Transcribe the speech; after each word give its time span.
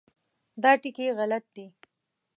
دا 0.61 0.71
ټکي 0.81 1.07
غلط 1.17 1.45
دي. 1.55 1.65